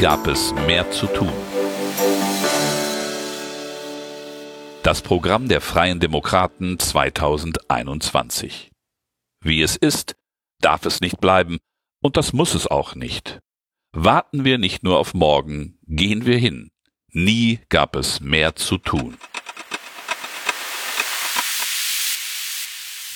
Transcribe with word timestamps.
Gab 0.00 0.26
es 0.28 0.54
mehr 0.66 0.90
zu 0.90 1.06
tun. 1.08 1.30
Das 4.82 5.02
Programm 5.02 5.46
der 5.48 5.60
Freien 5.60 6.00
Demokraten 6.00 6.78
2021. 6.78 8.70
Wie 9.42 9.60
es 9.60 9.76
ist, 9.76 10.16
darf 10.62 10.86
es 10.86 11.02
nicht 11.02 11.20
bleiben, 11.20 11.58
und 12.00 12.16
das 12.16 12.32
muss 12.32 12.54
es 12.54 12.66
auch 12.66 12.94
nicht. 12.94 13.40
Warten 13.92 14.46
wir 14.46 14.56
nicht 14.56 14.82
nur 14.82 14.98
auf 14.98 15.12
morgen, 15.12 15.78
gehen 15.86 16.24
wir 16.24 16.38
hin. 16.38 16.70
Nie 17.12 17.60
gab 17.68 17.94
es 17.94 18.20
mehr 18.20 18.56
zu 18.56 18.78
tun. 18.78 19.18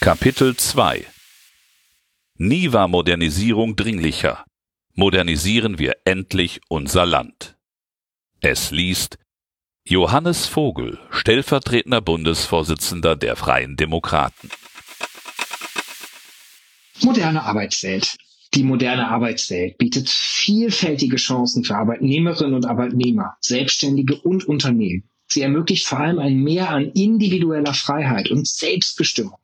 Kapitel 0.01 0.55
2 0.55 1.07
Nie 2.37 2.75
war 2.75 2.89
Modernisierung 2.89 3.75
dringlicher. 3.75 4.45
Modernisieren 4.97 5.81
wir 5.81 5.97
endlich 6.05 6.61
unser 6.69 7.05
Land. 7.05 7.57
Es 8.41 8.71
liest 8.71 9.19
Johannes 9.85 10.47
Vogel, 10.47 11.01
stellvertretender 11.11 12.01
Bundesvorsitzender 12.01 13.17
der 13.17 13.35
Freien 13.35 13.75
Demokraten. 13.75 14.51
Moderne 17.03 17.43
Arbeitswelt. 17.43 18.17
Die 18.55 18.63
moderne 18.63 19.09
Arbeitswelt 19.09 19.79
bietet 19.79 20.09
vielfältige 20.09 21.17
Chancen 21.17 21.65
für 21.65 21.75
Arbeitnehmerinnen 21.75 22.55
und 22.55 22.65
Arbeitnehmer, 22.65 23.37
Selbstständige 23.41 24.15
und 24.21 24.45
Unternehmen. 24.45 25.11
Sie 25.27 25.43
ermöglicht 25.43 25.89
vor 25.89 25.99
allem 25.99 26.21
ein 26.21 26.37
Mehr 26.37 26.71
an 26.71 26.93
individueller 26.93 27.75
Freiheit 27.75 28.31
und 28.31 28.47
Selbstbestimmung. 28.47 29.39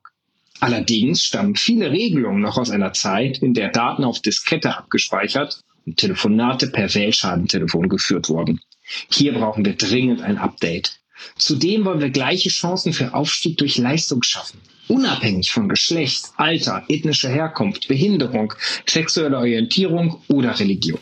Allerdings 0.61 1.23
stammen 1.23 1.55
viele 1.55 1.91
Regelungen 1.91 2.39
noch 2.39 2.57
aus 2.57 2.69
einer 2.69 2.93
Zeit, 2.93 3.39
in 3.39 3.55
der 3.55 3.69
Daten 3.69 4.03
auf 4.03 4.21
Diskette 4.21 4.77
abgespeichert 4.77 5.59
und 5.87 5.97
Telefonate 5.97 6.67
per 6.67 6.93
Wählschadentelefon 6.93 7.89
geführt 7.89 8.29
wurden. 8.29 8.61
Hier 9.09 9.33
brauchen 9.33 9.65
wir 9.65 9.75
dringend 9.75 10.21
ein 10.21 10.37
Update. 10.37 10.99
Zudem 11.35 11.83
wollen 11.85 11.99
wir 11.99 12.11
gleiche 12.11 12.49
Chancen 12.49 12.93
für 12.93 13.15
Aufstieg 13.15 13.57
durch 13.57 13.79
Leistung 13.79 14.21
schaffen, 14.21 14.59
unabhängig 14.87 15.51
von 15.51 15.67
Geschlecht, 15.67 16.25
Alter, 16.37 16.83
ethnischer 16.89 17.29
Herkunft, 17.29 17.87
Behinderung, 17.87 18.53
sexueller 18.85 19.39
Orientierung 19.39 20.21
oder 20.27 20.59
Religion. 20.59 20.99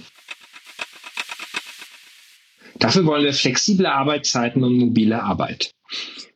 Dafür 2.79 3.05
wollen 3.05 3.25
wir 3.25 3.33
flexible 3.33 3.87
Arbeitszeiten 3.87 4.63
und 4.63 4.77
mobile 4.77 5.21
Arbeit. 5.21 5.73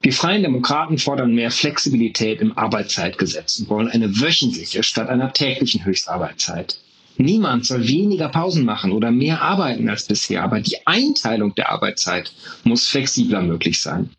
Wir 0.02 0.14
Freien 0.14 0.44
Demokraten 0.44 0.98
fordern 0.98 1.34
mehr 1.34 1.52
Flexibilität 1.52 2.42
im 2.42 2.58
Arbeitszeitgesetz 2.58 3.60
und 3.60 3.70
wollen 3.70 3.88
eine 3.88 4.20
wöchentliche 4.20 4.84
statt 4.84 5.10
einer 5.10 5.32
täglichen 5.32 5.86
Höchstarbeitszeit. 5.86 6.78
Niemand 7.18 7.66
soll 7.66 7.88
weniger 7.88 8.30
Pausen 8.30 8.66
machen 8.66 8.92
oder 8.92 9.12
mehr 9.12 9.42
arbeiten 9.42 9.88
als 9.90 10.06
bisher, 10.06 10.44
aber 10.44 10.60
die 10.60 10.86
Einteilung 10.88 11.54
der 11.56 11.72
Arbeitszeit 11.72 12.34
muss 12.64 12.88
flexibler 12.88 13.42
möglich 13.42 13.80
sein. 13.80 14.10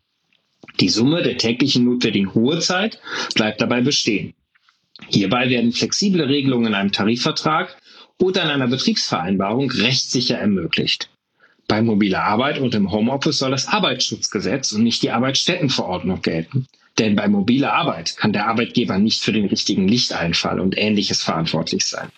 Die 0.79 0.89
Summe 0.89 1.21
der 1.21 1.37
täglichen 1.37 1.85
notwendigen 1.85 2.29
Ruhezeit 2.29 2.99
bleibt 3.33 3.61
dabei 3.61 3.81
bestehen. 3.81 4.33
Hierbei 5.09 5.49
werden 5.49 5.71
flexible 5.73 6.23
Regelungen 6.23 6.67
in 6.67 6.73
einem 6.73 6.91
Tarifvertrag 6.91 7.77
oder 8.21 8.43
in 8.43 8.49
einer 8.49 8.67
Betriebsvereinbarung 8.67 9.69
rechtssicher 9.71 10.37
ermöglicht. 10.37 11.09
Bei 11.67 11.81
mobiler 11.81 12.23
Arbeit 12.23 12.59
und 12.59 12.75
im 12.75 12.91
Homeoffice 12.91 13.39
soll 13.39 13.51
das 13.51 13.67
Arbeitsschutzgesetz 13.67 14.71
und 14.71 14.83
nicht 14.83 15.01
die 15.01 15.11
Arbeitsstättenverordnung 15.11 16.21
gelten. 16.21 16.67
Denn 16.99 17.15
bei 17.15 17.27
mobiler 17.27 17.73
Arbeit 17.73 18.15
kann 18.17 18.33
der 18.33 18.47
Arbeitgeber 18.47 18.97
nicht 18.99 19.21
für 19.21 19.33
den 19.33 19.45
richtigen 19.45 19.87
Lichteinfall 19.87 20.59
und 20.59 20.77
ähnliches 20.77 21.23
verantwortlich 21.23 21.85
sein. 21.85 22.09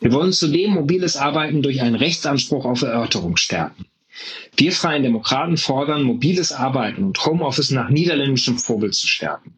Wir 0.00 0.12
wollen 0.12 0.32
zudem 0.32 0.72
mobiles 0.72 1.16
Arbeiten 1.16 1.62
durch 1.62 1.82
einen 1.82 1.96
Rechtsanspruch 1.96 2.64
auf 2.64 2.82
Erörterung 2.82 3.36
stärken. 3.36 3.84
Wir 4.56 4.72
Freien 4.72 5.02
Demokraten 5.02 5.56
fordern, 5.56 6.02
mobiles 6.02 6.52
Arbeiten 6.52 7.04
und 7.04 7.24
Homeoffice 7.24 7.70
nach 7.70 7.90
niederländischem 7.90 8.58
Vorbild 8.58 8.94
zu 8.94 9.06
stärken. 9.06 9.54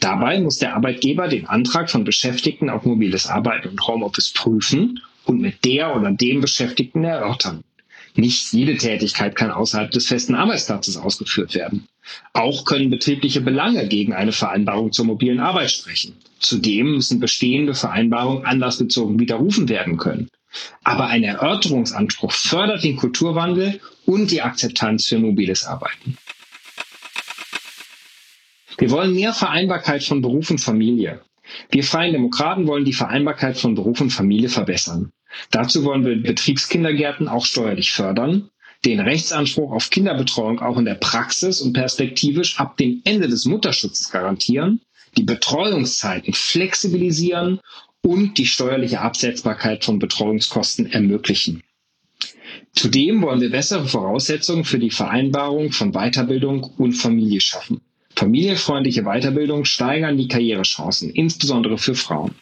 Dabei 0.00 0.40
muss 0.40 0.58
der 0.58 0.74
Arbeitgeber 0.74 1.28
den 1.28 1.46
Antrag 1.46 1.90
von 1.90 2.04
Beschäftigten 2.04 2.70
auf 2.70 2.84
mobiles 2.84 3.26
Arbeiten 3.26 3.68
und 3.68 3.86
Homeoffice 3.86 4.32
prüfen 4.32 5.00
und 5.24 5.40
mit 5.40 5.64
der 5.64 5.96
oder 5.96 6.10
dem 6.10 6.40
Beschäftigten 6.40 7.04
erörtern. 7.04 7.64
Nicht 8.14 8.52
jede 8.52 8.76
Tätigkeit 8.76 9.34
kann 9.36 9.50
außerhalb 9.50 9.90
des 9.90 10.06
festen 10.06 10.34
Arbeitsplatzes 10.34 10.98
ausgeführt 10.98 11.54
werden. 11.54 11.88
Auch 12.34 12.64
können 12.64 12.90
betriebliche 12.90 13.40
Belange 13.40 13.88
gegen 13.88 14.12
eine 14.12 14.32
Vereinbarung 14.32 14.92
zur 14.92 15.06
mobilen 15.06 15.40
Arbeit 15.40 15.70
sprechen. 15.70 16.16
Zudem 16.38 16.92
müssen 16.92 17.20
bestehende 17.20 17.74
Vereinbarungen 17.74 18.44
anlassbezogen 18.44 19.18
widerrufen 19.18 19.68
werden 19.68 19.96
können. 19.96 20.28
Aber 20.84 21.06
ein 21.06 21.22
Erörterungsanspruch 21.22 22.32
fördert 22.32 22.84
den 22.84 22.96
Kulturwandel 22.96 23.80
und 24.04 24.30
die 24.30 24.42
Akzeptanz 24.42 25.06
für 25.06 25.18
mobiles 25.18 25.64
Arbeiten. 25.64 26.18
Wir 28.76 28.90
wollen 28.90 29.14
mehr 29.14 29.32
Vereinbarkeit 29.32 30.02
von 30.02 30.20
Beruf 30.20 30.50
und 30.50 30.60
Familie. 30.60 31.22
Wir 31.70 31.84
Freien 31.84 32.12
Demokraten 32.12 32.66
wollen 32.66 32.84
die 32.84 32.92
Vereinbarkeit 32.92 33.58
von 33.58 33.74
Beruf 33.74 34.00
und 34.00 34.10
Familie 34.10 34.48
verbessern. 34.48 35.12
Dazu 35.50 35.84
wollen 35.84 36.04
wir 36.04 36.20
Betriebskindergärten 36.22 37.28
auch 37.28 37.46
steuerlich 37.46 37.92
fördern, 37.92 38.50
den 38.84 39.00
Rechtsanspruch 39.00 39.72
auf 39.72 39.90
Kinderbetreuung 39.90 40.60
auch 40.60 40.76
in 40.76 40.84
der 40.84 40.94
Praxis 40.94 41.60
und 41.60 41.72
perspektivisch 41.72 42.58
ab 42.58 42.76
dem 42.76 43.00
Ende 43.04 43.28
des 43.28 43.46
Mutterschutzes 43.46 44.10
garantieren, 44.10 44.80
die 45.16 45.22
Betreuungszeiten 45.22 46.34
flexibilisieren 46.34 47.60
und 48.02 48.38
die 48.38 48.46
steuerliche 48.46 49.00
Absetzbarkeit 49.00 49.84
von 49.84 49.98
Betreuungskosten 49.98 50.86
ermöglichen. 50.90 51.62
Zudem 52.74 53.22
wollen 53.22 53.40
wir 53.40 53.50
bessere 53.50 53.86
Voraussetzungen 53.86 54.64
für 54.64 54.78
die 54.78 54.90
Vereinbarung 54.90 55.72
von 55.72 55.92
Weiterbildung 55.92 56.64
und 56.78 56.94
Familie 56.94 57.40
schaffen. 57.40 57.80
Familienfreundliche 58.22 59.02
Weiterbildung 59.02 59.64
steigern 59.64 60.16
die 60.16 60.28
Karrierechancen, 60.28 61.10
insbesondere 61.10 61.76
für 61.76 61.96
Frauen. 61.96 62.36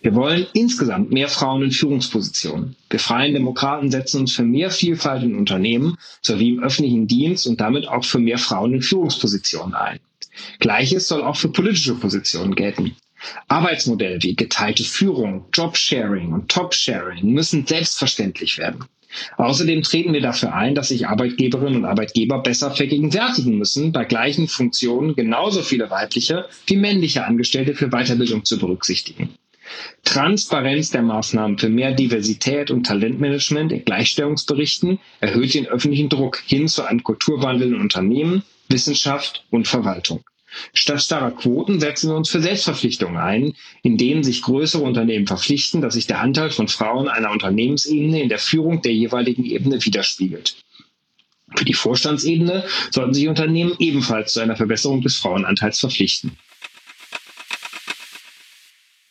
Wir 0.00 0.14
wollen 0.14 0.46
insgesamt 0.54 1.10
mehr 1.10 1.26
Frauen 1.28 1.64
in 1.64 1.72
Führungspositionen. 1.72 2.76
Wir 2.88 3.00
Freien 3.00 3.32
Demokraten 3.34 3.90
setzen 3.90 4.20
uns 4.20 4.32
für 4.32 4.44
mehr 4.44 4.70
Vielfalt 4.70 5.24
in 5.24 5.34
Unternehmen 5.34 5.96
sowie 6.22 6.50
im 6.50 6.62
öffentlichen 6.62 7.08
Dienst 7.08 7.48
und 7.48 7.60
damit 7.60 7.88
auch 7.88 8.04
für 8.04 8.20
mehr 8.20 8.38
Frauen 8.38 8.74
in 8.74 8.82
Führungspositionen 8.82 9.74
ein. 9.74 9.98
Gleiches 10.60 11.08
soll 11.08 11.22
auch 11.24 11.36
für 11.36 11.48
politische 11.50 11.96
Positionen 11.96 12.54
gelten. 12.54 12.94
Arbeitsmodelle 13.48 14.22
wie 14.22 14.36
geteilte 14.36 14.84
Führung, 14.84 15.46
Jobsharing 15.52 16.32
und 16.32 16.48
Topsharing 16.48 17.26
müssen 17.32 17.66
selbstverständlich 17.66 18.56
werden. 18.58 18.84
Außerdem 19.36 19.82
treten 19.82 20.12
wir 20.12 20.20
dafür 20.20 20.54
ein, 20.54 20.74
dass 20.74 20.88
sich 20.88 21.06
Arbeitgeberinnen 21.06 21.76
und 21.76 21.84
Arbeitgeber 21.84 22.42
besser 22.42 22.70
vergegenwärtigen 22.70 23.58
müssen, 23.58 23.92
bei 23.92 24.04
gleichen 24.04 24.48
Funktionen 24.48 25.14
genauso 25.14 25.62
viele 25.62 25.90
weibliche 25.90 26.46
wie 26.66 26.76
männliche 26.76 27.24
Angestellte 27.24 27.74
für 27.74 27.88
Weiterbildung 27.88 28.44
zu 28.44 28.58
berücksichtigen. 28.58 29.30
Transparenz 30.04 30.90
der 30.90 31.02
Maßnahmen 31.02 31.58
für 31.58 31.68
mehr 31.68 31.92
Diversität 31.92 32.70
und 32.70 32.84
Talentmanagement 32.84 33.70
in 33.72 33.84
Gleichstellungsberichten 33.84 34.98
erhöht 35.20 35.54
den 35.54 35.66
öffentlichen 35.66 36.08
Druck 36.08 36.42
hin 36.44 36.66
zu 36.66 36.82
einem 36.82 37.02
Kulturwandel 37.02 37.68
in 37.68 37.80
Unternehmen, 37.80 38.42
Wissenschaft 38.68 39.44
und 39.50 39.68
Verwaltung. 39.68 40.24
Statt 40.72 41.02
starrer 41.02 41.30
Quoten 41.30 41.80
setzen 41.80 42.10
wir 42.10 42.16
uns 42.16 42.28
für 42.28 42.40
Selbstverpflichtungen 42.40 43.16
ein, 43.16 43.54
in 43.82 43.96
denen 43.96 44.24
sich 44.24 44.42
größere 44.42 44.82
Unternehmen 44.82 45.26
verpflichten, 45.26 45.80
dass 45.80 45.94
sich 45.94 46.06
der 46.06 46.20
Anteil 46.20 46.50
von 46.50 46.68
Frauen 46.68 47.08
einer 47.08 47.30
Unternehmensebene 47.30 48.20
in 48.20 48.28
der 48.28 48.38
Führung 48.38 48.82
der 48.82 48.92
jeweiligen 48.92 49.44
Ebene 49.44 49.84
widerspiegelt. 49.84 50.56
Für 51.56 51.64
die 51.64 51.74
Vorstandsebene 51.74 52.64
sollten 52.90 53.14
sich 53.14 53.28
Unternehmen 53.28 53.74
ebenfalls 53.78 54.32
zu 54.34 54.40
einer 54.40 54.56
Verbesserung 54.56 55.00
des 55.02 55.16
Frauenanteils 55.16 55.80
verpflichten. 55.80 56.36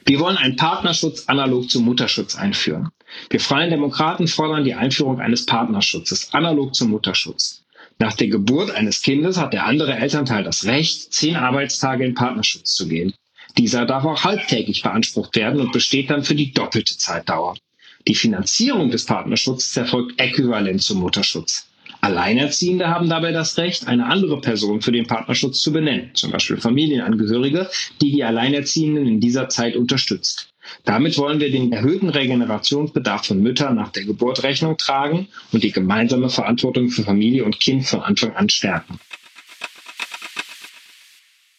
Wir 0.06 0.19
wollen 0.19 0.38
einen 0.38 0.56
Partnerschutz 0.56 1.25
analog 1.28 1.69
zum 1.69 1.86
Mutterschutz 1.86 2.36
einführen. 2.36 2.90
Wir 3.30 3.40
Freien 3.40 3.69
Demokraten 3.69 4.28
fordern 4.28 4.64
die 4.64 4.74
Einführung 4.74 5.19
eines 5.19 5.46
Partnerschutzes 5.46 6.34
analog 6.34 6.74
zum 6.74 6.90
Mutterschutz. 6.90 7.64
Nach 8.01 8.13
der 8.13 8.30
Geburt 8.30 8.72
eines 8.72 9.01
Kindes 9.01 9.38
hat 9.38 9.51
der 9.51 9.66
andere 9.66 9.94
Elternteil 9.94 10.46
das 10.46 10.66
Recht, 10.66 11.13
zehn 11.13 11.36
Arbeitstage 11.36 12.06
in 12.06 12.13
Partnerschutz 12.13 12.74
zu 12.74 12.88
gehen. 12.88 13.13
Dieser 13.57 13.86
darf 13.86 14.06
auch 14.06 14.24
halbtägig 14.24 14.84
beansprucht 14.84 15.36
werden 15.36 15.60
und 15.60 15.74
besteht 15.74 16.10
dann 16.10 16.24
für 16.24 16.36
die 16.36 16.54
doppelte 16.54 16.98
Zeitdauer. 16.98 17.57
Die 18.07 18.16
Finanzierung 18.16 18.90
des 18.90 19.06
Partnerschutzes 19.06 19.75
erfolgt 19.75 20.19
äquivalent 20.19 20.81
zum 20.81 21.00
Mutterschutz. 21.00 21.68
Alleinerziehende 22.00 22.88
haben 22.88 23.10
dabei 23.10 23.34
das 23.34 23.57
Recht, 23.57 23.88
eine 23.88 24.06
andere 24.06 24.40
Person 24.40 24.81
für 24.81 24.94
den 24.94 25.06
Partnerschutz 25.06 25.60
zu 25.60 25.74
benennen, 25.74 26.12
zum 26.13 26.31
Beispiel 26.31 26.56
Familienangehörige, 26.56 27.69
die 28.02 28.13
die 28.13 28.24
Alleinerziehenden 28.24 29.06
in 29.06 29.19
dieser 29.19 29.50
Zeit 29.50 29.75
unterstützt. 29.75 30.48
Damit 30.86 31.18
wollen 31.18 31.39
wir 31.39 31.51
den 31.51 31.71
erhöhten 31.71 32.10
Regenerationsbedarf 32.10 33.25
von 33.27 33.42
Müttern 33.42 33.75
nach 33.75 33.89
der 33.92 34.06
Geburt 34.06 34.44
Rechnung 34.44 34.77
tragen 34.77 35.27
und 35.51 35.63
die 35.63 35.71
gemeinsame 35.71 36.30
Verantwortung 36.30 36.89
für 36.89 37.04
Familie 37.04 37.44
und 37.45 37.60
Kind 37.60 37.86
von 37.86 38.01
Anfang 38.01 38.36
an 38.36 38.50
stärken. 38.50 39.00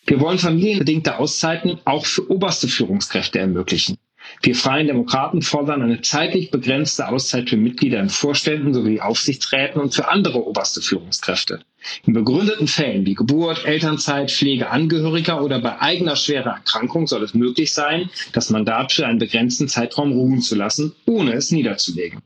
Wir 0.07 0.21
wollen 0.21 0.39
familienbedingte 0.39 1.19
Auszeiten 1.19 1.79
auch 1.85 2.05
für 2.05 2.29
oberste 2.31 2.67
Führungskräfte 2.67 3.39
ermöglichen. 3.39 3.97
Wir 4.43 4.55
Freien 4.55 4.87
Demokraten 4.87 5.43
fordern 5.43 5.83
eine 5.83 6.03
zeitlich 6.03 6.51
begrenzte 6.51 7.09
Auszeit 7.09 7.49
für 7.51 7.57
Mitglieder 7.57 8.01
in 8.01 8.11
Vorständen 8.11 8.75
sowie 8.75 9.01
Aufsichtsräten 9.01 9.81
und 9.81 9.95
für 9.95 10.09
andere 10.09 10.45
oberste 10.45 10.81
Führungskräfte. 10.81 11.65
In 12.07 12.13
begründeten 12.13 12.67
Fällen 12.67 13.07
wie 13.07 13.15
Geburt, 13.15 13.65
Elternzeit, 13.65 14.31
Pflege 14.31 14.71
Angehöriger 14.71 15.43
oder 15.43 15.61
bei 15.61 15.81
eigener 15.81 16.17
schwerer 16.17 16.57
Erkrankung 16.57 17.07
soll 17.07 17.23
es 17.23 17.35
möglich 17.35 17.73
sein, 17.73 18.11
das 18.33 18.51
Mandat 18.51 18.93
für 18.93 19.07
einen 19.07 19.19
begrenzten 19.19 19.69
Zeitraum 19.69 20.13
ruhen 20.13 20.43
zu 20.43 20.55
lassen, 20.55 20.95
ohne 21.07 21.33
es 21.33 21.51
niederzulegen. 21.51 22.21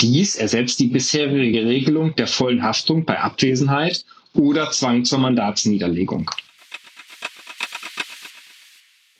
Dies 0.00 0.36
ersetzt 0.36 0.80
die 0.80 0.88
bisherige 0.88 1.64
Regelung 1.64 2.14
der 2.16 2.26
vollen 2.26 2.62
Haftung 2.62 3.04
bei 3.04 3.18
Abwesenheit 3.18 4.04
oder 4.34 4.70
Zwang 4.70 5.04
zur 5.04 5.18
Mandatsniederlegung. 5.18 6.30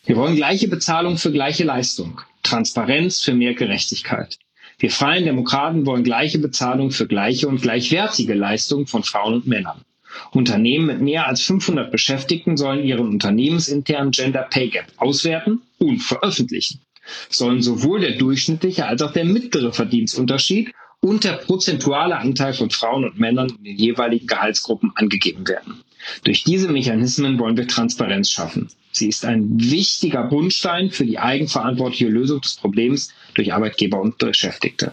Wir 0.05 0.17
wollen 0.17 0.37
gleiche 0.37 0.69
Bezahlung 0.69 1.19
für 1.19 1.33
gleiche 1.33 1.65
Leistung, 1.65 2.23
Transparenz 2.43 3.21
für 3.21 3.35
mehr 3.35 3.55
Gerechtigkeit. 3.55 4.39
Wir 4.81 4.91
Freien 4.93 5.25
Demokraten 5.25 5.87
wollen 5.87 6.05
gleiche 6.05 6.39
Bezahlung 6.39 6.93
für 6.93 7.09
gleiche 7.09 7.49
und 7.49 7.61
gleichwertige 7.61 8.35
Leistungen 8.35 8.87
von 8.87 9.03
Frauen 9.03 9.35
und 9.35 9.47
Männern. 9.47 9.83
Unternehmen 10.31 10.87
mit 10.87 11.01
mehr 11.01 11.27
als 11.27 11.43
500 11.43 11.91
Beschäftigten 11.91 12.57
sollen 12.57 12.85
ihren 12.85 13.09
unternehmensinternen 13.09 14.13
Gender 14.13 14.47
Pay 14.49 14.69
Gap 14.69 14.87
auswerten 14.97 15.63
und 15.79 15.99
veröffentlichen. 15.99 16.81
Sollen 17.29 17.61
sowohl 17.61 18.01
der 18.01 18.19
durchschnittliche 18.19 18.87
als 18.87 19.03
auch 19.03 19.13
der 19.13 19.25
mittlere 19.25 19.73
Verdienstunterschied 19.73 20.73
und 21.01 21.25
der 21.25 21.33
prozentuale 21.33 22.17
Anteil 22.17 22.55
von 22.55 22.71
Frauen 22.71 23.05
und 23.05 23.19
Männern 23.19 23.49
in 23.59 23.65
den 23.65 23.77
jeweiligen 23.77 24.27
Gehaltsgruppen 24.27 24.93
angegeben 24.95 25.47
werden. 25.49 25.83
Durch 26.23 26.45
diese 26.45 26.69
Mechanismen 26.69 27.39
wollen 27.39 27.57
wir 27.57 27.67
Transparenz 27.67 28.31
schaffen. 28.31 28.69
Sie 28.99 29.09
ist 29.09 29.25
ein 29.25 29.59
wichtiger 29.59 30.25
Grundstein 30.29 30.91
für 30.91 31.07
die 31.07 31.19
eigenverantwortliche 31.19 32.09
Lösung 32.09 32.41
des 32.41 32.57
Problems 32.57 33.09
durch 33.35 33.53
Arbeitgeber 33.53 34.01
und 34.01 34.19
Beschäftigte. 34.19 34.93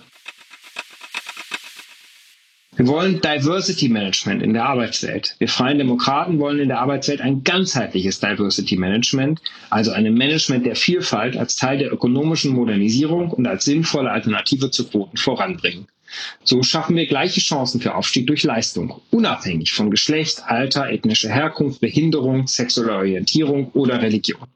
Wir 2.78 2.88
wollen 2.88 3.22
Diversity 3.22 3.88
Management 3.88 4.44
in 4.44 4.54
der 4.54 4.66
Arbeitswelt. 4.66 5.36
Wir 5.40 5.48
Freien 5.48 5.78
Demokraten 5.78 6.40
wollen 6.40 6.60
in 6.60 6.68
der 6.68 6.80
Arbeitswelt 6.82 7.22
ein 7.22 7.42
ganzheitliches 7.46 8.20
Diversity 8.20 8.76
Management, 8.76 9.42
also 9.70 9.92
ein 9.92 10.14
Management 10.14 10.66
der 10.66 10.76
Vielfalt 10.76 11.38
als 11.38 11.56
Teil 11.56 11.78
der 11.78 11.94
ökonomischen 11.94 12.52
Modernisierung 12.52 13.32
und 13.32 13.48
als 13.48 13.64
sinnvolle 13.64 14.12
Alternative 14.12 14.72
zu 14.72 14.90
Quoten 14.90 15.16
voranbringen. 15.16 15.88
So 16.44 16.64
schaffen 16.64 16.96
wir 16.96 17.08
gleiche 17.08 17.40
Chancen 17.40 17.82
für 17.82 17.96
Aufstieg 17.96 18.28
durch 18.28 18.44
Leistung, 18.44 19.02
unabhängig 19.12 19.72
von 19.72 19.92
Geschlecht, 19.92 20.44
Alter, 20.46 20.90
ethnischer 20.90 21.30
Herkunft, 21.30 21.82
Behinderung, 21.82 22.48
sexueller 22.48 22.98
Orientierung 22.98 23.72
oder 23.72 24.02
Religion. 24.02 24.48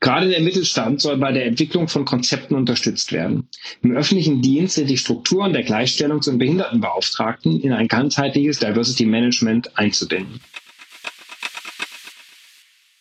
Gerade 0.00 0.28
der 0.28 0.40
Mittelstand 0.40 1.00
soll 1.00 1.16
bei 1.16 1.32
der 1.32 1.46
Entwicklung 1.46 1.88
von 1.88 2.04
Konzepten 2.04 2.54
unterstützt 2.54 3.12
werden. 3.12 3.48
Im 3.82 3.96
öffentlichen 3.96 4.42
Dienst 4.42 4.76
sind 4.76 4.88
die 4.88 4.98
Strukturen 4.98 5.52
der 5.52 5.66
Gleichstellungs- 5.66 6.28
und 6.28 6.38
Behindertenbeauftragten 6.38 7.60
in 7.60 7.72
ein 7.72 7.88
ganzheitliches 7.88 8.60
Diversity 8.60 9.06
Management 9.06 9.76
einzubinden. 9.76 10.40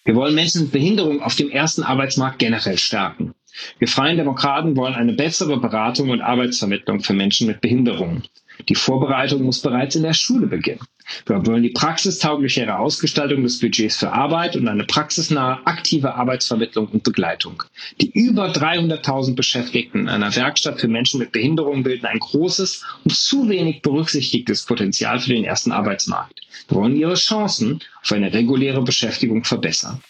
Wir 0.05 0.15
wollen 0.15 0.35
Menschen 0.35 0.61
mit 0.63 0.71
Behinderung 0.71 1.21
auf 1.21 1.35
dem 1.35 1.49
ersten 1.49 1.83
Arbeitsmarkt 1.83 2.39
generell 2.39 2.77
stärken. 2.77 3.26
Wir 3.79 3.87
Freien 3.87 4.17
Demokraten 4.17 4.75
wollen 4.75 4.95
eine 4.95 5.13
bessere 5.13 5.59
Beratung 5.59 6.09
und 6.09 6.21
Arbeitsvermittlung 6.21 6.99
für 7.01 7.13
Menschen 7.13 7.47
mit 7.47 7.61
Behinderungen. 7.61 8.23
Die 8.69 8.75
Vorbereitung 8.75 9.43
muss 9.43 9.61
bereits 9.61 9.95
in 9.95 10.03
der 10.03 10.13
Schule 10.13 10.47
beginnen. 10.47 10.81
Wir 11.25 11.45
wollen 11.45 11.63
die 11.63 11.69
praxistauglichere 11.69 12.77
Ausgestaltung 12.77 13.43
des 13.43 13.59
Budgets 13.59 13.95
für 13.95 14.11
Arbeit 14.11 14.55
und 14.55 14.67
eine 14.67 14.83
praxisnahe, 14.83 15.65
aktive 15.65 16.15
Arbeitsvermittlung 16.15 16.87
und 16.87 17.03
Begleitung. 17.03 17.63
Die 18.01 18.11
über 18.11 18.51
300.000 18.51 19.35
Beschäftigten 19.35 20.01
in 20.01 20.09
einer 20.09 20.35
Werkstatt 20.35 20.81
für 20.81 20.87
Menschen 20.87 21.19
mit 21.19 21.31
Behinderungen 21.31 21.83
bilden 21.83 22.07
ein 22.07 22.19
großes 22.19 22.83
und 23.05 23.15
zu 23.15 23.47
wenig 23.47 23.81
berücksichtigtes 23.81 24.65
Potenzial 24.65 25.19
für 25.19 25.29
den 25.29 25.45
ersten 25.45 25.71
Arbeitsmarkt. 25.71 26.41
Wir 26.67 26.77
wollen 26.77 26.95
ihre 26.95 27.15
Chancen 27.15 27.79
auf 28.03 28.11
eine 28.11 28.33
reguläre 28.33 28.81
Beschäftigung 28.81 29.43
verbessern. 29.43 30.01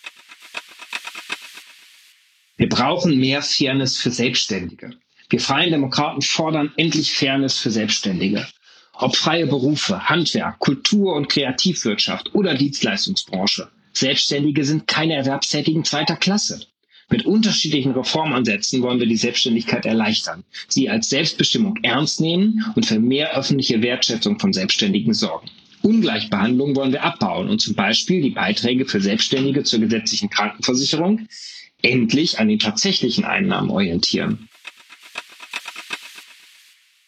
Wir 2.57 2.69
brauchen 2.69 3.19
mehr 3.19 3.43
Fairness 3.43 3.97
für 3.97 4.09
Selbstständige. 4.09 4.89
Wir 5.29 5.39
Freien 5.39 5.69
Demokraten 5.69 6.23
fordern 6.23 6.71
endlich 6.75 7.13
Fairness 7.13 7.59
für 7.59 7.69
Selbstständige. 7.69 8.47
Ob 8.93 9.15
freie 9.15 9.45
Berufe, 9.45 10.09
Handwerk, 10.09 10.57
Kultur- 10.57 11.15
und 11.15 11.29
Kreativwirtschaft 11.29 12.33
oder 12.33 12.55
Dienstleistungsbranche. 12.55 13.67
Selbstständige 13.93 14.65
sind 14.65 14.87
keine 14.87 15.13
Erwerbstätigen 15.13 15.85
zweiter 15.85 16.15
Klasse. 16.15 16.61
Mit 17.09 17.27
unterschiedlichen 17.27 17.91
Reformansätzen 17.91 18.81
wollen 18.81 18.99
wir 18.99 19.07
die 19.07 19.17
Selbstständigkeit 19.17 19.85
erleichtern, 19.85 20.43
sie 20.67 20.89
als 20.89 21.09
Selbstbestimmung 21.09 21.77
ernst 21.83 22.19
nehmen 22.19 22.65
und 22.75 22.87
für 22.87 22.99
mehr 22.99 23.37
öffentliche 23.37 23.83
Wertschätzung 23.83 24.39
von 24.39 24.51
Selbstständigen 24.51 25.13
sorgen. 25.13 25.49
Ungleichbehandlung 25.83 26.75
wollen 26.75 26.91
wir 26.91 27.03
abbauen 27.03 27.49
und 27.49 27.61
zum 27.61 27.75
Beispiel 27.75 28.21
die 28.23 28.31
Beiträge 28.31 28.85
für 28.85 28.99
Selbstständige 28.99 29.63
zur 29.63 29.79
gesetzlichen 29.79 30.31
Krankenversicherung 30.31 31.27
endlich 31.81 32.39
an 32.39 32.47
den 32.47 32.59
tatsächlichen 32.59 33.25
Einnahmen 33.25 33.69
orientieren. 33.69 34.49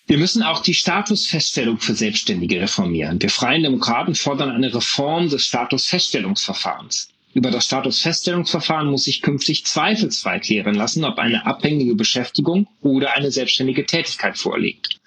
Wir 0.08 0.18
müssen 0.18 0.42
auch 0.42 0.62
die 0.64 0.74
Statusfeststellung 0.74 1.78
für 1.80 1.94
Selbstständige 1.94 2.60
reformieren. 2.60 3.22
Wir 3.22 3.30
Freien 3.30 3.62
Demokraten 3.62 4.16
fordern 4.16 4.50
eine 4.50 4.74
Reform 4.74 5.30
des 5.30 5.46
Statusfeststellungsverfahrens. 5.46 7.10
Über 7.36 7.52
das 7.52 7.66
Statusfeststellungsverfahren 7.66 8.90
muss 8.90 9.04
sich 9.04 9.22
künftig 9.22 9.66
zweifelsfrei 9.66 10.40
klären 10.40 10.74
lassen, 10.74 11.06
ob 11.06 11.20
eine 11.20 11.46
abhängige 11.46 11.94
Beschäftigung 11.94 12.68
oder 12.82 13.14
eine 13.14 13.30
selbstständige 13.30 13.86
Tätigkeit 13.86 14.38
vorliegt. 14.38 14.99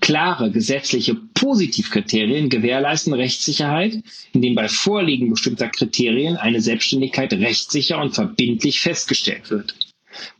Klare 0.00 0.50
gesetzliche 0.50 1.14
Positivkriterien 1.34 2.48
gewährleisten 2.48 3.12
Rechtssicherheit, 3.12 4.02
indem 4.32 4.54
bei 4.54 4.68
Vorliegen 4.68 5.30
bestimmter 5.30 5.68
Kriterien 5.68 6.36
eine 6.36 6.60
Selbstständigkeit 6.60 7.32
rechtssicher 7.32 8.00
und 8.00 8.14
verbindlich 8.14 8.80
festgestellt 8.80 9.50
wird. 9.50 9.74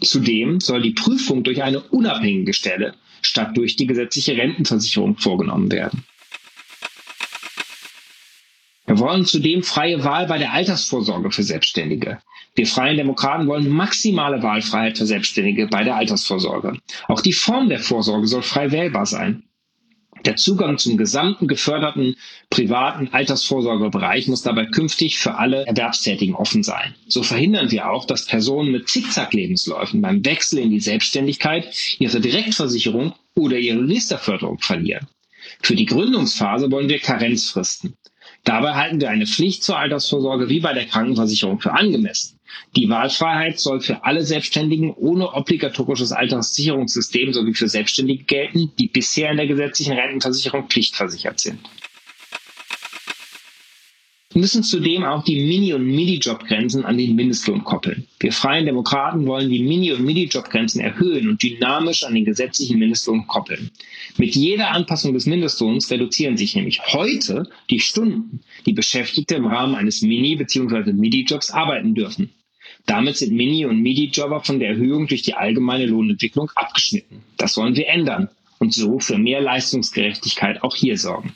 Zudem 0.01 0.61
soll 0.61 0.83
die 0.83 0.93
Prüfung 0.93 1.43
durch 1.45 1.63
eine 1.63 1.81
unabhängige 1.81 2.53
Stelle 2.53 2.95
statt 3.23 3.57
durch 3.57 3.77
die 3.77 3.87
gesetzliche 3.87 4.37
Rentenversicherung 4.37 5.17
vorgenommen 5.17 5.71
werden. 5.73 6.05
Wir 8.89 8.99
wollen 9.01 9.27
zudem 9.27 9.63
freie 9.63 10.03
Wahl 10.03 10.27
bei 10.27 10.39
der 10.39 10.55
Altersvorsorge 10.55 11.31
für 11.31 11.43
Selbstständige. 11.43 12.23
Wir 12.55 12.67
Freien 12.67 12.97
Demokraten 12.97 13.47
wollen 13.47 13.69
maximale 13.69 14.43
Wahlfreiheit 14.43 14.97
für 14.97 15.05
Selbstständige 15.05 15.67
bei 15.67 15.85
der 15.85 15.97
Altersvorsorge. 15.97 16.79
Auch 17.07 17.21
die 17.21 17.35
Form 17.35 17.69
der 17.69 17.81
Vorsorge 17.81 18.27
soll 18.27 18.41
frei 18.41 18.73
wählbar 18.73 19.05
sein. 19.05 19.43
Der 20.25 20.37
Zugang 20.37 20.79
zum 20.79 20.97
gesamten 20.97 21.49
geförderten 21.49 22.17
privaten 22.49 23.09
Altersvorsorgebereich 23.13 24.27
muss 24.27 24.41
dabei 24.41 24.65
künftig 24.65 25.19
für 25.19 25.35
alle 25.35 25.67
Erwerbstätigen 25.67 26.35
offen 26.35 26.63
sein. 26.63 26.95
So 27.09 27.23
verhindern 27.23 27.71
wir 27.71 27.91
auch, 27.91 28.07
dass 28.07 28.25
Personen 28.25 28.73
mit 28.73 28.89
Zickzack-Lebensläufen 28.89 30.01
beim 30.01 30.25
Wechsel 30.25 30.61
in 30.61 30.71
die 30.71 30.81
Selbstständigkeit 30.81 31.69
ihre 31.99 32.21
Direktversicherung 32.21 33.15
oder 33.37 33.59
ihre 33.59 33.87
Riester-Förderung 33.87 34.59
verlieren. 34.61 35.07
Für 35.63 35.77
die 35.77 35.87
Gründungsphase 35.87 36.71
wollen 36.71 36.89
wir 36.89 36.99
Karenzfristen. 36.99 37.95
Dabei 38.45 38.75
halten 38.75 39.01
wir 39.01 39.11
eine 39.11 39.27
Pflicht 39.27 39.63
zur 39.63 39.79
Altersvorsorge 39.79 40.49
wie 40.49 40.61
bei 40.61 40.73
der 40.73 40.87
Krankenversicherung 40.87 41.61
für 41.61 41.73
angemessen. 41.73 42.39
Die 42.77 42.89
Wahlfreiheit 42.89 43.61
soll 43.61 43.81
für 43.81 44.05
alle 44.05 44.25
Selbstständigen 44.25 44.93
ohne 44.95 45.33
obligatorisches 45.35 46.13
Alterssicherungssystem 46.13 47.33
sowie 47.33 47.55
für 47.55 47.69
Selbstständige 47.69 48.25
gelten, 48.25 48.73
die 48.79 48.89
bisher 48.89 49.31
in 49.31 49.37
der 49.37 49.47
gesetzlichen 49.47 49.95
Rentenversicherung 49.95 50.69
pflichtversichert 50.69 51.41
sind. 51.41 51.61
Wir 54.31 54.43
müssen 54.43 54.63
zudem 54.63 55.05
auch 55.05 55.25
die 55.25 55.37
Mini- 55.37 55.73
und 55.73 55.87
Mini-Job-Grenzen 55.87 56.85
an 56.85 56.99
den 56.99 57.17
Mindestlohn 57.17 57.65
koppeln. 57.65 58.07
Wir 58.21 58.31
Freien 58.31 58.67
Demokraten 58.67 59.27
wollen 59.27 59.49
die 59.49 59.63
Mini- 59.63 59.93
und 59.93 60.05
Mini-Job-Grenzen 60.05 60.83
erhöhen 60.83 61.31
und 61.31 61.43
dynamisch 61.43 62.05
an 62.05 62.15
den 62.15 62.27
gesetzlichen 62.27 62.79
Mindestlohn 62.79 63.27
koppeln. 63.27 63.71
Mit 64.19 64.37
jeder 64.37 64.73
Anpassung 64.73 65.15
des 65.15 65.25
Mindestlohns 65.25 65.91
reduzieren 65.91 66.37
sich 66.37 66.55
nämlich 66.55 66.81
heute 66.93 67.49
die 67.71 67.81
Stunden, 67.81 68.41
die 68.67 68.75
Beschäftigte 68.75 69.35
im 69.35 69.47
Rahmen 69.47 69.75
eines 69.75 70.03
Mini- 70.03 70.37
bzw. 70.37 70.93
Midi-Jobs 70.93 71.51
arbeiten 71.51 71.95
dürfen. 71.95 72.29
Damit 72.85 73.17
sind 73.17 73.35
Mini- 73.35 73.65
und 73.65 73.81
Midi-Jobber 73.81 74.45
von 74.45 74.61
der 74.61 74.69
Erhöhung 74.71 75.07
durch 75.07 75.23
die 75.23 75.35
allgemeine 75.35 75.87
Lohnentwicklung 75.87 76.51
abgeschnitten. 76.55 77.23
Das 77.39 77.57
wollen 77.57 77.77
wir 77.77 77.89
ändern 77.89 78.29
und 78.59 78.75
so 78.75 78.99
für 78.99 79.17
mehr 79.17 79.41
Leistungsgerechtigkeit 79.41 80.63
auch 80.63 80.77
hier 80.77 80.99
sorgen. 80.99 81.33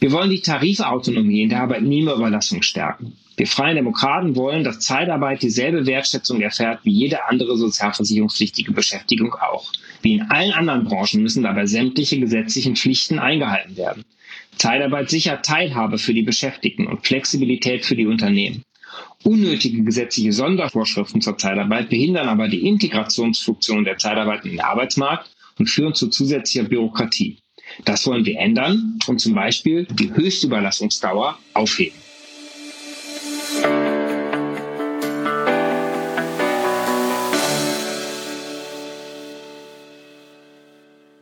Wir 0.00 0.12
wollen 0.12 0.30
die 0.30 0.40
Tarifautonomie 0.40 1.42
in 1.42 1.48
der 1.48 1.62
Arbeitnehmerüberlassung 1.62 2.62
stärken. 2.62 3.14
Wir 3.36 3.48
Freien 3.48 3.74
Demokraten 3.74 4.36
wollen, 4.36 4.62
dass 4.62 4.78
Zeitarbeit 4.78 5.42
dieselbe 5.42 5.86
Wertschätzung 5.86 6.40
erfährt 6.40 6.84
wie 6.84 6.92
jede 6.92 7.24
andere 7.28 7.56
sozialversicherungspflichtige 7.56 8.72
Beschäftigung 8.72 9.34
auch. 9.34 9.72
Wie 10.02 10.14
in 10.14 10.22
allen 10.22 10.52
anderen 10.52 10.84
Branchen 10.84 11.22
müssen 11.22 11.42
dabei 11.42 11.66
sämtliche 11.66 12.20
gesetzlichen 12.20 12.76
Pflichten 12.76 13.18
eingehalten 13.18 13.76
werden. 13.76 14.04
Zeitarbeit 14.56 15.10
sichert 15.10 15.44
Teilhabe 15.44 15.98
für 15.98 16.14
die 16.14 16.22
Beschäftigten 16.22 16.86
und 16.86 17.04
Flexibilität 17.04 17.84
für 17.84 17.96
die 17.96 18.06
Unternehmen. 18.06 18.62
Unnötige 19.24 19.82
gesetzliche 19.82 20.32
Sondervorschriften 20.32 21.20
zur 21.20 21.38
Zeitarbeit 21.38 21.90
behindern 21.90 22.28
aber 22.28 22.46
die 22.46 22.68
Integrationsfunktion 22.68 23.84
der 23.84 23.98
Zeitarbeit 23.98 24.44
in 24.44 24.52
den 24.52 24.60
Arbeitsmarkt 24.60 25.28
und 25.58 25.68
führen 25.68 25.94
zu 25.94 26.08
zusätzlicher 26.08 26.68
Bürokratie. 26.68 27.38
Das 27.84 28.06
wollen 28.06 28.24
wir 28.24 28.38
ändern 28.38 28.98
und 29.06 29.20
zum 29.20 29.34
Beispiel 29.34 29.86
die 29.90 30.12
Höchstüberlassungsdauer 30.12 31.38
aufheben. 31.54 31.98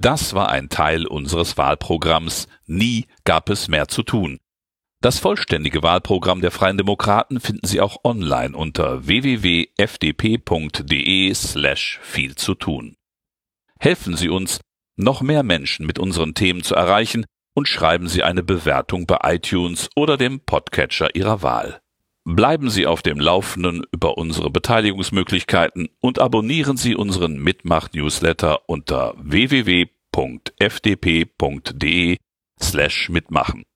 Das 0.06 0.34
war 0.34 0.50
ein 0.50 0.68
Teil 0.68 1.06
unseres 1.06 1.56
Wahlprogramms 1.56 2.46
Nie 2.66 3.06
gab 3.24 3.50
es 3.50 3.66
mehr 3.66 3.88
zu 3.88 4.04
tun. 4.04 4.38
Das 5.00 5.18
vollständige 5.18 5.82
Wahlprogramm 5.82 6.40
der 6.40 6.52
Freien 6.52 6.76
Demokraten 6.78 7.40
finden 7.40 7.66
Sie 7.66 7.80
auch 7.80 8.04
online 8.04 8.56
unter 8.56 9.06
www.fdp.de 9.06 9.74
slash 11.34 11.98
viel 12.02 12.34
zu 12.36 12.54
tun. 12.54 12.94
Helfen 13.78 14.16
Sie 14.16 14.28
uns, 14.28 14.60
noch 14.96 15.22
mehr 15.22 15.42
Menschen 15.42 15.86
mit 15.86 15.98
unseren 15.98 16.34
Themen 16.34 16.62
zu 16.62 16.74
erreichen 16.74 17.26
und 17.54 17.68
schreiben 17.68 18.08
Sie 18.08 18.22
eine 18.22 18.42
Bewertung 18.42 19.06
bei 19.06 19.18
iTunes 19.22 19.88
oder 19.94 20.16
dem 20.16 20.40
Podcatcher 20.40 21.14
Ihrer 21.14 21.42
Wahl. 21.42 21.80
Bleiben 22.24 22.70
Sie 22.70 22.86
auf 22.86 23.02
dem 23.02 23.20
Laufenden 23.20 23.84
über 23.92 24.18
unsere 24.18 24.50
Beteiligungsmöglichkeiten 24.50 25.90
und 26.00 26.18
abonnieren 26.18 26.76
Sie 26.76 26.96
unseren 26.96 27.38
Mitmach-Newsletter 27.38 28.68
unter 28.68 29.14
www.fdp.de 29.18 29.86
slash 32.60 33.08
mitmachen. 33.10 33.66